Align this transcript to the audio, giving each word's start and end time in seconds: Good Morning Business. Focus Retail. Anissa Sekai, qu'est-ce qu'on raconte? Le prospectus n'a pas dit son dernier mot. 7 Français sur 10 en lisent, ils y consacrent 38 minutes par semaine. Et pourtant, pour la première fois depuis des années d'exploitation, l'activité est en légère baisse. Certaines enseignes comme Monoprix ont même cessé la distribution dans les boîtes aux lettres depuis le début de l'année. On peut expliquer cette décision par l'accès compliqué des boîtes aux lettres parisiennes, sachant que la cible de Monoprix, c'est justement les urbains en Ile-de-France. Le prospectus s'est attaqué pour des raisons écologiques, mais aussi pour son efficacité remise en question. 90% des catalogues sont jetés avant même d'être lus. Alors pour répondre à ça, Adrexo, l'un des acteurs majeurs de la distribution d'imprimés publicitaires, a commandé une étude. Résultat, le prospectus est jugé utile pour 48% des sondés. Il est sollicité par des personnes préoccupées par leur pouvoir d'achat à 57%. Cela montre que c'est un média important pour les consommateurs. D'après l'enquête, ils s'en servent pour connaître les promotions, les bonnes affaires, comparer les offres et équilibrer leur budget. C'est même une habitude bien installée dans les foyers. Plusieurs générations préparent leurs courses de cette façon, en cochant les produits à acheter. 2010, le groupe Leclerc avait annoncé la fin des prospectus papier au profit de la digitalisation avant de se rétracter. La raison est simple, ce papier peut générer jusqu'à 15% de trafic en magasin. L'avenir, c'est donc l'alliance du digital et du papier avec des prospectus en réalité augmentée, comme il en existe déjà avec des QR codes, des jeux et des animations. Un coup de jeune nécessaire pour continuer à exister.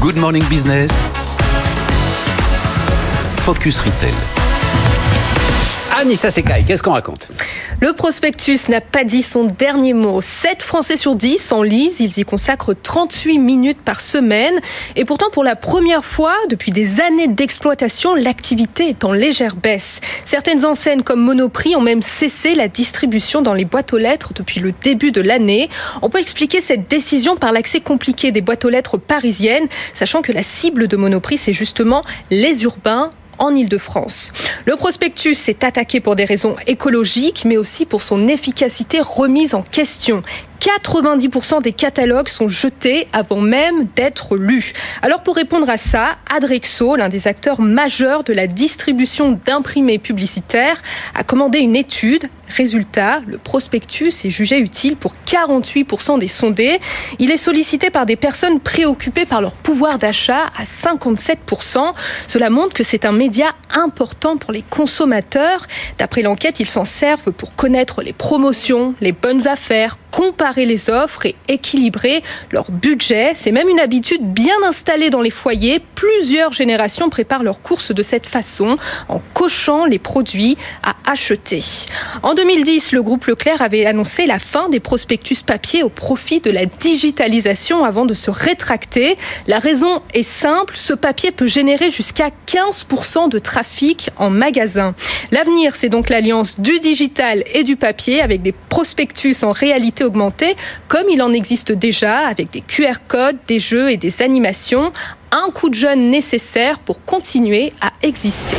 Good 0.00 0.16
Morning 0.16 0.42
Business. 0.48 0.90
Focus 3.44 3.84
Retail. 3.84 4.39
Anissa 6.00 6.30
Sekai, 6.30 6.64
qu'est-ce 6.66 6.82
qu'on 6.82 6.92
raconte? 6.92 7.28
Le 7.78 7.92
prospectus 7.92 8.70
n'a 8.70 8.80
pas 8.80 9.04
dit 9.04 9.22
son 9.22 9.44
dernier 9.44 9.92
mot. 9.92 10.22
7 10.22 10.62
Français 10.62 10.96
sur 10.96 11.14
10 11.14 11.52
en 11.52 11.62
lisent, 11.62 12.00
ils 12.00 12.18
y 12.18 12.24
consacrent 12.24 12.74
38 12.74 13.36
minutes 13.36 13.82
par 13.84 14.00
semaine. 14.00 14.54
Et 14.96 15.04
pourtant, 15.04 15.28
pour 15.30 15.44
la 15.44 15.56
première 15.56 16.02
fois 16.02 16.32
depuis 16.48 16.72
des 16.72 17.02
années 17.02 17.28
d'exploitation, 17.28 18.14
l'activité 18.14 18.88
est 18.88 19.04
en 19.04 19.12
légère 19.12 19.56
baisse. 19.56 20.00
Certaines 20.24 20.64
enseignes 20.64 21.02
comme 21.02 21.20
Monoprix 21.20 21.76
ont 21.76 21.82
même 21.82 22.00
cessé 22.00 22.54
la 22.54 22.68
distribution 22.68 23.42
dans 23.42 23.52
les 23.52 23.66
boîtes 23.66 23.92
aux 23.92 23.98
lettres 23.98 24.32
depuis 24.34 24.60
le 24.60 24.72
début 24.82 25.12
de 25.12 25.20
l'année. 25.20 25.68
On 26.00 26.08
peut 26.08 26.20
expliquer 26.20 26.62
cette 26.62 26.88
décision 26.88 27.36
par 27.36 27.52
l'accès 27.52 27.80
compliqué 27.80 28.30
des 28.32 28.40
boîtes 28.40 28.64
aux 28.64 28.70
lettres 28.70 28.96
parisiennes, 28.96 29.68
sachant 29.92 30.22
que 30.22 30.32
la 30.32 30.42
cible 30.42 30.88
de 30.88 30.96
Monoprix, 30.96 31.36
c'est 31.36 31.52
justement 31.52 32.02
les 32.30 32.64
urbains 32.64 33.10
en 33.40 33.54
Ile-de-France. 33.54 34.32
Le 34.66 34.76
prospectus 34.76 35.34
s'est 35.34 35.64
attaqué 35.64 35.98
pour 35.98 36.14
des 36.14 36.24
raisons 36.24 36.54
écologiques, 36.68 37.44
mais 37.44 37.56
aussi 37.56 37.86
pour 37.86 38.02
son 38.02 38.28
efficacité 38.28 39.00
remise 39.00 39.54
en 39.54 39.62
question. 39.62 40.22
90% 40.60 41.62
des 41.62 41.72
catalogues 41.72 42.28
sont 42.28 42.48
jetés 42.48 43.08
avant 43.12 43.40
même 43.40 43.86
d'être 43.96 44.36
lus. 44.36 44.74
Alors 45.00 45.22
pour 45.22 45.34
répondre 45.34 45.68
à 45.70 45.78
ça, 45.78 46.18
Adrexo, 46.30 46.96
l'un 46.96 47.08
des 47.08 47.26
acteurs 47.26 47.60
majeurs 47.60 48.24
de 48.24 48.34
la 48.34 48.46
distribution 48.46 49.40
d'imprimés 49.46 49.98
publicitaires, 49.98 50.82
a 51.14 51.24
commandé 51.24 51.60
une 51.60 51.76
étude. 51.76 52.28
Résultat, 52.50 53.20
le 53.26 53.38
prospectus 53.38 54.24
est 54.24 54.30
jugé 54.30 54.58
utile 54.58 54.96
pour 54.96 55.12
48% 55.26 56.18
des 56.18 56.28
sondés. 56.28 56.80
Il 57.18 57.30
est 57.30 57.36
sollicité 57.36 57.90
par 57.90 58.06
des 58.06 58.16
personnes 58.16 58.60
préoccupées 58.60 59.24
par 59.24 59.40
leur 59.40 59.52
pouvoir 59.52 59.98
d'achat 59.98 60.46
à 60.58 60.64
57%. 60.64 61.92
Cela 62.26 62.50
montre 62.50 62.74
que 62.74 62.82
c'est 62.82 63.04
un 63.04 63.12
média 63.12 63.54
important 63.72 64.36
pour 64.36 64.52
les 64.52 64.62
consommateurs. 64.62 65.66
D'après 65.98 66.22
l'enquête, 66.22 66.60
ils 66.60 66.68
s'en 66.68 66.84
servent 66.84 67.32
pour 67.32 67.54
connaître 67.54 68.02
les 68.02 68.12
promotions, 68.12 68.94
les 69.00 69.12
bonnes 69.12 69.46
affaires, 69.46 69.96
comparer 70.10 70.66
les 70.66 70.90
offres 70.90 71.26
et 71.26 71.36
équilibrer 71.48 72.22
leur 72.50 72.70
budget. 72.70 73.32
C'est 73.34 73.52
même 73.52 73.68
une 73.68 73.80
habitude 73.80 74.22
bien 74.22 74.56
installée 74.66 75.10
dans 75.10 75.20
les 75.20 75.30
foyers. 75.30 75.80
Plusieurs 75.94 76.52
générations 76.52 77.08
préparent 77.10 77.42
leurs 77.42 77.62
courses 77.62 77.92
de 77.92 78.02
cette 78.02 78.26
façon, 78.26 78.76
en 79.08 79.20
cochant 79.34 79.84
les 79.86 79.98
produits 79.98 80.56
à 80.82 80.94
acheter. 81.10 81.62
2010, 82.50 82.90
le 82.90 83.02
groupe 83.04 83.26
Leclerc 83.26 83.62
avait 83.62 83.86
annoncé 83.86 84.26
la 84.26 84.40
fin 84.40 84.68
des 84.68 84.80
prospectus 84.80 85.40
papier 85.40 85.84
au 85.84 85.88
profit 85.88 86.40
de 86.40 86.50
la 86.50 86.66
digitalisation 86.66 87.84
avant 87.84 88.06
de 88.06 88.12
se 88.12 88.28
rétracter. 88.28 89.14
La 89.46 89.60
raison 89.60 90.02
est 90.14 90.24
simple, 90.24 90.74
ce 90.76 90.92
papier 90.92 91.30
peut 91.30 91.46
générer 91.46 91.92
jusqu'à 91.92 92.30
15% 92.48 93.28
de 93.28 93.38
trafic 93.38 94.10
en 94.16 94.30
magasin. 94.30 94.96
L'avenir, 95.30 95.76
c'est 95.76 95.88
donc 95.88 96.08
l'alliance 96.08 96.58
du 96.58 96.80
digital 96.80 97.44
et 97.54 97.62
du 97.62 97.76
papier 97.76 98.20
avec 98.20 98.42
des 98.42 98.52
prospectus 98.68 99.44
en 99.44 99.52
réalité 99.52 100.02
augmentée, 100.02 100.56
comme 100.88 101.08
il 101.08 101.22
en 101.22 101.32
existe 101.32 101.70
déjà 101.70 102.26
avec 102.26 102.50
des 102.50 102.62
QR 102.62 102.94
codes, 103.06 103.38
des 103.46 103.60
jeux 103.60 103.92
et 103.92 103.96
des 103.96 104.22
animations. 104.22 104.92
Un 105.30 105.52
coup 105.52 105.68
de 105.68 105.76
jeune 105.76 106.10
nécessaire 106.10 106.80
pour 106.80 107.04
continuer 107.04 107.72
à 107.80 107.92
exister. 108.02 108.56